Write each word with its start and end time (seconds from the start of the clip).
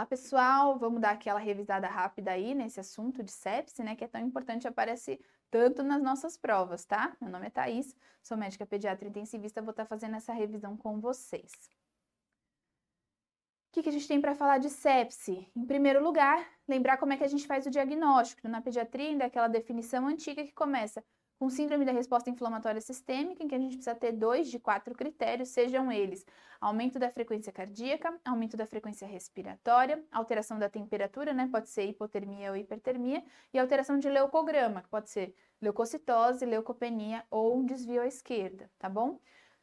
Olá, 0.00 0.06
pessoal! 0.06 0.78
Vamos 0.78 0.98
dar 0.98 1.10
aquela 1.10 1.38
revisada 1.38 1.86
rápida 1.86 2.30
aí 2.30 2.54
nesse 2.54 2.80
assunto 2.80 3.22
de 3.22 3.30
sepse, 3.30 3.82
né, 3.82 3.94
que 3.94 4.02
é 4.02 4.08
tão 4.08 4.18
importante, 4.22 4.66
aparece 4.66 5.20
tanto 5.50 5.82
nas 5.82 6.02
nossas 6.02 6.38
provas, 6.38 6.86
tá? 6.86 7.14
Meu 7.20 7.30
nome 7.30 7.48
é 7.48 7.50
Thaís, 7.50 7.94
sou 8.22 8.34
médica 8.34 8.64
pediatra 8.64 9.06
intensivista, 9.06 9.60
vou 9.60 9.72
estar 9.72 9.82
tá 9.84 9.88
fazendo 9.90 10.16
essa 10.16 10.32
revisão 10.32 10.74
com 10.74 10.98
vocês. 10.98 11.52
O 13.68 13.72
que, 13.72 13.82
que 13.82 13.90
a 13.90 13.92
gente 13.92 14.08
tem 14.08 14.22
para 14.22 14.34
falar 14.34 14.56
de 14.56 14.70
sepse? 14.70 15.46
Em 15.54 15.66
primeiro 15.66 16.02
lugar, 16.02 16.48
lembrar 16.66 16.96
como 16.96 17.12
é 17.12 17.18
que 17.18 17.24
a 17.24 17.28
gente 17.28 17.46
faz 17.46 17.66
o 17.66 17.70
diagnóstico. 17.70 18.48
Na 18.48 18.62
pediatria, 18.62 19.10
ainda 19.10 19.24
é 19.24 19.26
aquela 19.26 19.48
definição 19.48 20.06
antiga 20.06 20.42
que 20.42 20.54
começa 20.54 21.04
com 21.40 21.48
síndrome 21.48 21.86
da 21.86 21.92
resposta 21.92 22.28
inflamatória 22.28 22.82
sistêmica, 22.82 23.42
em 23.42 23.48
que 23.48 23.54
a 23.54 23.58
gente 23.58 23.76
precisa 23.76 23.94
ter 23.94 24.12
dois 24.12 24.50
de 24.50 24.58
quatro 24.58 24.94
critérios, 24.94 25.48
sejam 25.48 25.90
eles 25.90 26.26
aumento 26.60 26.98
da 26.98 27.08
frequência 27.08 27.50
cardíaca, 27.50 28.14
aumento 28.22 28.58
da 28.58 28.66
frequência 28.66 29.08
respiratória, 29.08 30.04
alteração 30.12 30.58
da 30.58 30.68
temperatura, 30.68 31.32
né, 31.32 31.48
pode 31.50 31.70
ser 31.70 31.84
hipotermia 31.84 32.50
ou 32.50 32.56
hipertermia, 32.58 33.24
e 33.54 33.58
alteração 33.58 33.98
de 33.98 34.10
leucograma, 34.10 34.82
que 34.82 34.90
pode 34.90 35.08
ser 35.08 35.34
leucocitose, 35.62 36.44
leucopenia 36.44 37.24
ou 37.30 37.56
um 37.56 37.64
desvio 37.64 38.02
à 38.02 38.06
esquerda, 38.06 38.70
tá 38.78 38.90
bom? 38.90 39.18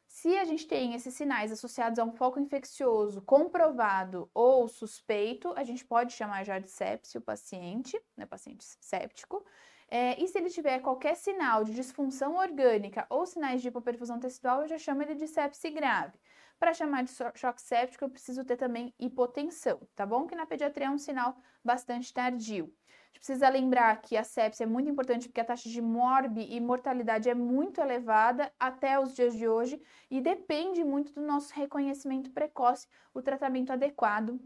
Se 0.08 0.36
a 0.36 0.44
gente 0.44 0.66
tem 0.66 0.94
esses 0.94 1.14
sinais 1.14 1.52
associados 1.52 2.00
a 2.00 2.04
um 2.04 2.10
foco 2.10 2.40
infeccioso 2.40 3.22
comprovado 3.22 4.28
ou 4.34 4.66
suspeito, 4.66 5.52
a 5.54 5.62
gente 5.62 5.84
pode 5.84 6.12
chamar 6.12 6.42
já 6.44 6.58
de 6.58 6.70
sepse 6.70 7.16
o 7.16 7.20
paciente, 7.20 7.96
né, 8.16 8.26
paciente 8.26 8.64
séptico, 8.80 9.44
é, 9.90 10.22
e 10.22 10.28
se 10.28 10.38
ele 10.38 10.50
tiver 10.50 10.80
qualquer 10.80 11.16
sinal 11.16 11.64
de 11.64 11.72
disfunção 11.74 12.36
orgânica 12.36 13.06
ou 13.08 13.24
sinais 13.26 13.62
de 13.62 13.68
hipoperfusão 13.68 14.20
tecidual, 14.20 14.62
eu 14.62 14.68
já 14.68 14.78
chamo 14.78 15.02
ele 15.02 15.14
de 15.14 15.26
sepse 15.26 15.70
grave. 15.70 16.18
Para 16.58 16.74
chamar 16.74 17.04
de 17.04 17.12
choque 17.34 17.62
séptico, 17.62 18.04
eu 18.04 18.10
preciso 18.10 18.44
ter 18.44 18.56
também 18.56 18.92
hipotensão, 18.98 19.80
tá 19.94 20.04
bom? 20.04 20.26
Que 20.26 20.34
na 20.34 20.44
pediatria 20.44 20.88
é 20.88 20.90
um 20.90 20.98
sinal 20.98 21.36
bastante 21.64 22.12
tardio. 22.12 22.64
A 22.64 23.06
gente 23.06 23.18
precisa 23.20 23.48
lembrar 23.48 24.00
que 24.02 24.16
a 24.16 24.24
sepse 24.24 24.62
é 24.62 24.66
muito 24.66 24.90
importante 24.90 25.28
porque 25.28 25.40
a 25.40 25.44
taxa 25.44 25.68
de 25.68 25.80
morbi 25.80 26.46
e 26.52 26.60
mortalidade 26.60 27.28
é 27.30 27.34
muito 27.34 27.80
elevada 27.80 28.52
até 28.58 28.98
os 29.00 29.14
dias 29.14 29.34
de 29.34 29.48
hoje 29.48 29.80
e 30.10 30.20
depende 30.20 30.84
muito 30.84 31.12
do 31.14 31.22
nosso 31.22 31.54
reconhecimento 31.54 32.30
precoce, 32.32 32.86
o 33.14 33.22
tratamento 33.22 33.72
adequado 33.72 34.38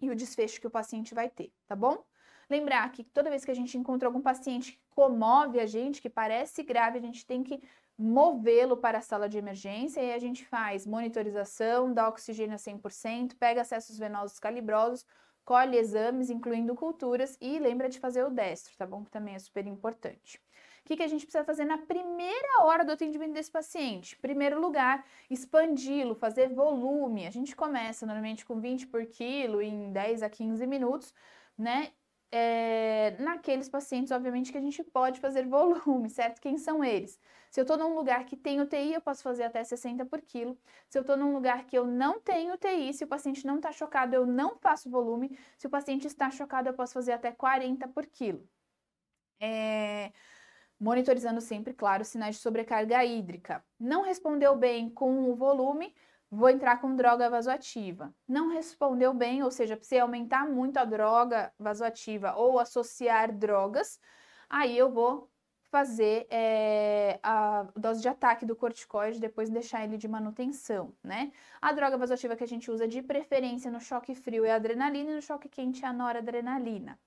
e 0.00 0.10
o 0.10 0.16
desfecho 0.16 0.60
que 0.60 0.66
o 0.66 0.70
paciente 0.70 1.14
vai 1.14 1.30
ter, 1.30 1.52
tá 1.66 1.76
bom? 1.76 2.04
Lembrar 2.52 2.92
que 2.92 3.02
toda 3.02 3.30
vez 3.30 3.46
que 3.46 3.50
a 3.50 3.54
gente 3.54 3.78
encontra 3.78 4.06
algum 4.06 4.20
paciente 4.20 4.72
que 4.72 4.78
comove 4.94 5.58
a 5.58 5.64
gente, 5.64 6.02
que 6.02 6.10
parece 6.10 6.62
grave, 6.62 6.98
a 6.98 7.00
gente 7.00 7.24
tem 7.24 7.42
que 7.42 7.62
movê-lo 7.96 8.76
para 8.76 8.98
a 8.98 9.00
sala 9.00 9.26
de 9.26 9.38
emergência 9.38 10.02
e 10.02 10.12
a 10.12 10.18
gente 10.18 10.44
faz 10.44 10.86
monitorização, 10.86 11.94
dá 11.94 12.06
oxigênio 12.06 12.54
a 12.54 12.58
100%, 12.58 13.36
pega 13.38 13.62
acessos 13.62 13.96
venosos 13.98 14.38
calibrosos, 14.38 15.06
colhe 15.46 15.78
exames, 15.78 16.28
incluindo 16.28 16.74
culturas, 16.74 17.38
e 17.40 17.58
lembra 17.58 17.88
de 17.88 17.98
fazer 17.98 18.22
o 18.22 18.28
destro, 18.28 18.76
tá 18.76 18.84
bom? 18.84 19.02
Que 19.02 19.10
também 19.10 19.34
é 19.34 19.38
super 19.38 19.66
importante. 19.66 20.38
O 20.80 20.84
que, 20.84 20.96
que 20.96 21.02
a 21.02 21.08
gente 21.08 21.24
precisa 21.24 21.44
fazer 21.44 21.64
na 21.64 21.78
primeira 21.78 22.64
hora 22.64 22.84
do 22.84 22.92
atendimento 22.92 23.32
desse 23.32 23.50
paciente? 23.50 24.14
Primeiro 24.18 24.60
lugar, 24.60 25.06
expandi-lo, 25.30 26.14
fazer 26.14 26.50
volume. 26.50 27.26
A 27.26 27.30
gente 27.30 27.56
começa 27.56 28.04
normalmente 28.04 28.44
com 28.44 28.60
20 28.60 28.88
por 28.88 29.06
quilo 29.06 29.62
em 29.62 29.90
10 29.90 30.22
a 30.22 30.28
15 30.28 30.66
minutos, 30.66 31.14
né? 31.56 31.92
É, 32.32 33.14
naqueles 33.18 33.68
pacientes, 33.68 34.10
obviamente, 34.10 34.50
que 34.50 34.56
a 34.56 34.60
gente 34.60 34.82
pode 34.82 35.20
fazer 35.20 35.46
volume, 35.46 36.08
certo? 36.08 36.40
Quem 36.40 36.56
são 36.56 36.82
eles? 36.82 37.20
Se 37.50 37.60
eu 37.60 37.62
estou 37.62 37.76
num 37.76 37.94
lugar 37.94 38.24
que 38.24 38.36
tem 38.36 38.58
UTI, 38.58 38.94
eu 38.94 39.02
posso 39.02 39.22
fazer 39.22 39.42
até 39.42 39.62
60 39.62 40.06
por 40.06 40.22
quilo. 40.22 40.58
Se 40.88 40.98
eu 40.98 41.02
estou 41.02 41.14
num 41.14 41.34
lugar 41.34 41.66
que 41.66 41.76
eu 41.76 41.86
não 41.86 42.18
tenho 42.18 42.54
UTI, 42.54 42.94
se 42.94 43.04
o 43.04 43.06
paciente 43.06 43.46
não 43.46 43.56
está 43.56 43.70
chocado, 43.70 44.14
eu 44.16 44.24
não 44.26 44.56
faço 44.56 44.88
volume. 44.88 45.38
Se 45.58 45.66
o 45.66 45.70
paciente 45.70 46.06
está 46.06 46.30
chocado, 46.30 46.70
eu 46.70 46.74
posso 46.74 46.94
fazer 46.94 47.12
até 47.12 47.30
40 47.30 47.86
por 47.88 48.06
quilo. 48.06 48.48
É, 49.38 50.10
monitorizando 50.80 51.40
sempre, 51.40 51.74
claro, 51.74 52.04
sinais 52.04 52.36
de 52.36 52.40
sobrecarga 52.40 53.04
hídrica. 53.04 53.62
Não 53.78 54.02
respondeu 54.02 54.56
bem 54.56 54.88
com 54.88 55.30
o 55.30 55.36
volume, 55.36 55.94
vou 56.32 56.48
entrar 56.48 56.80
com 56.80 56.96
droga 56.96 57.28
vasoativa. 57.28 58.14
Não 58.26 58.48
respondeu 58.48 59.12
bem, 59.12 59.42
ou 59.42 59.50
seja, 59.50 59.76
precisa 59.76 60.00
aumentar 60.00 60.48
muito 60.48 60.78
a 60.78 60.84
droga 60.84 61.52
vasoativa 61.58 62.34
ou 62.34 62.58
associar 62.58 63.30
drogas, 63.30 64.00
aí 64.48 64.76
eu 64.76 64.90
vou 64.90 65.30
fazer 65.70 66.26
é, 66.30 67.18
a 67.22 67.66
dose 67.76 68.00
de 68.00 68.08
ataque 68.08 68.46
do 68.46 68.56
corticoide, 68.56 69.20
depois 69.20 69.50
deixar 69.50 69.84
ele 69.84 69.98
de 69.98 70.08
manutenção, 70.08 70.94
né? 71.02 71.32
A 71.60 71.72
droga 71.72 71.96
vasoativa 71.98 72.36
que 72.36 72.44
a 72.44 72.48
gente 72.48 72.70
usa 72.70 72.88
de 72.88 73.02
preferência 73.02 73.70
no 73.70 73.80
choque 73.80 74.14
frio 74.14 74.44
é 74.44 74.52
a 74.52 74.56
adrenalina 74.56 75.12
e 75.12 75.14
no 75.14 75.22
choque 75.22 75.48
quente 75.48 75.84
é 75.84 75.88
a 75.88 75.92
noradrenalina. 75.92 76.98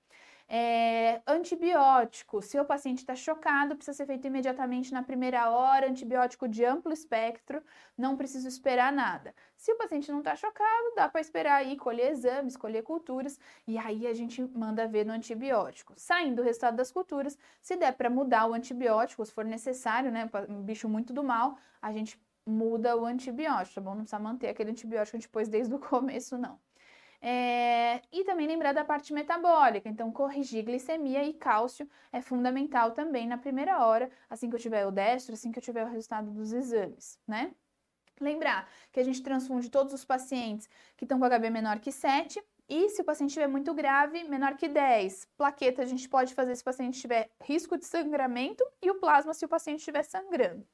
É, 0.48 1.20
antibiótico, 1.26 2.40
se 2.40 2.58
o 2.58 2.64
paciente 2.64 2.98
está 2.98 3.16
chocado, 3.16 3.74
precisa 3.74 3.96
ser 3.96 4.06
feito 4.06 4.26
imediatamente 4.28 4.92
na 4.92 5.02
primeira 5.02 5.50
hora, 5.50 5.88
antibiótico 5.88 6.46
de 6.46 6.64
amplo 6.64 6.92
espectro, 6.92 7.60
não 7.98 8.16
preciso 8.16 8.46
esperar 8.46 8.92
nada. 8.92 9.34
Se 9.56 9.72
o 9.72 9.76
paciente 9.76 10.10
não 10.12 10.20
está 10.20 10.36
chocado, 10.36 10.94
dá 10.94 11.08
para 11.08 11.20
esperar 11.20 11.56
aí, 11.56 11.76
colher 11.76 12.12
exames, 12.12 12.56
colher 12.56 12.84
culturas, 12.84 13.40
e 13.66 13.76
aí 13.76 14.06
a 14.06 14.14
gente 14.14 14.40
manda 14.56 14.86
ver 14.86 15.04
no 15.04 15.12
antibiótico. 15.12 15.94
Saindo 15.96 16.42
o 16.42 16.44
resultado 16.44 16.76
das 16.76 16.92
culturas, 16.92 17.36
se 17.60 17.76
der 17.76 17.92
para 17.94 18.08
mudar 18.08 18.46
o 18.46 18.54
antibiótico, 18.54 19.26
se 19.26 19.32
for 19.32 19.44
necessário, 19.44 20.12
né, 20.12 20.30
um 20.48 20.62
bicho 20.62 20.88
muito 20.88 21.12
do 21.12 21.24
mal, 21.24 21.58
a 21.82 21.92
gente 21.92 22.20
muda 22.46 22.96
o 22.96 23.04
antibiótico, 23.04 23.74
tá 23.74 23.80
bom? 23.80 23.90
Não 23.90 24.02
precisa 24.02 24.18
manter 24.20 24.48
aquele 24.48 24.70
antibiótico 24.70 25.18
pôs 25.28 25.48
desde 25.48 25.74
o 25.74 25.78
começo, 25.80 26.38
não. 26.38 26.60
É, 27.28 28.02
e 28.12 28.22
também 28.22 28.46
lembrar 28.46 28.72
da 28.72 28.84
parte 28.84 29.12
metabólica, 29.12 29.88
então 29.88 30.12
corrigir 30.12 30.64
glicemia 30.64 31.24
e 31.24 31.34
cálcio 31.34 31.90
é 32.12 32.20
fundamental 32.20 32.92
também 32.92 33.26
na 33.26 33.36
primeira 33.36 33.84
hora, 33.84 34.08
assim 34.30 34.48
que 34.48 34.54
eu 34.54 34.60
tiver 34.60 34.86
o 34.86 34.92
destro, 34.92 35.34
assim 35.34 35.50
que 35.50 35.58
eu 35.58 35.62
tiver 35.62 35.84
o 35.84 35.88
resultado 35.88 36.30
dos 36.30 36.52
exames, 36.52 37.18
né? 37.26 37.52
Lembrar 38.20 38.70
que 38.92 39.00
a 39.00 39.02
gente 39.02 39.20
transfunde 39.24 39.68
todos 39.68 39.92
os 39.92 40.04
pacientes 40.04 40.68
que 40.96 41.04
estão 41.04 41.18
com 41.18 41.26
HB 41.26 41.50
menor 41.50 41.80
que 41.80 41.90
7 41.90 42.40
e 42.68 42.90
se 42.90 43.02
o 43.02 43.04
paciente 43.04 43.30
estiver 43.30 43.48
muito 43.48 43.74
grave, 43.74 44.22
menor 44.22 44.56
que 44.56 44.68
10. 44.68 45.26
Plaqueta 45.36 45.82
a 45.82 45.86
gente 45.86 46.08
pode 46.08 46.32
fazer 46.32 46.54
se 46.54 46.62
o 46.62 46.64
paciente 46.64 47.00
tiver 47.00 47.28
risco 47.42 47.76
de 47.76 47.86
sangramento 47.86 48.64
e 48.80 48.88
o 48.88 49.00
plasma 49.00 49.34
se 49.34 49.44
o 49.44 49.48
paciente 49.48 49.80
estiver 49.80 50.04
sangrando. 50.04 50.64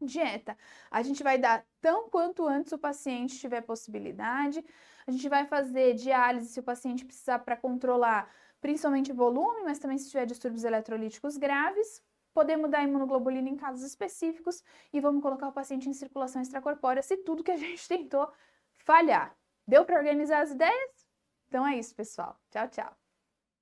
Dieta. 0.00 0.56
A 0.90 1.02
gente 1.02 1.22
vai 1.22 1.38
dar 1.38 1.64
tão 1.80 2.08
quanto 2.08 2.46
antes 2.46 2.72
o 2.72 2.78
paciente 2.78 3.38
tiver 3.38 3.60
possibilidade. 3.62 4.64
A 5.06 5.10
gente 5.10 5.28
vai 5.28 5.46
fazer 5.46 5.94
diálise 5.94 6.48
se 6.48 6.60
o 6.60 6.62
paciente 6.62 7.04
precisar 7.04 7.40
para 7.40 7.56
controlar 7.56 8.30
principalmente 8.60 9.12
volume, 9.12 9.62
mas 9.62 9.78
também 9.78 9.98
se 9.98 10.10
tiver 10.10 10.26
distúrbios 10.26 10.64
eletrolíticos 10.64 11.36
graves. 11.36 12.02
Podemos 12.32 12.70
dar 12.70 12.84
imunoglobulina 12.84 13.48
em 13.48 13.56
casos 13.56 13.82
específicos 13.82 14.62
e 14.92 15.00
vamos 15.00 15.22
colocar 15.22 15.48
o 15.48 15.52
paciente 15.52 15.88
em 15.88 15.92
circulação 15.92 16.40
extracorpórea 16.40 17.02
se 17.02 17.16
tudo 17.18 17.42
que 17.42 17.50
a 17.50 17.56
gente 17.56 17.86
tentou 17.88 18.30
falhar. 18.76 19.36
Deu 19.66 19.84
para 19.84 19.96
organizar 19.96 20.42
as 20.42 20.50
ideias? 20.50 21.08
Então 21.48 21.66
é 21.66 21.76
isso, 21.78 21.94
pessoal. 21.94 22.38
Tchau, 22.50 22.68
tchau. 22.68 22.99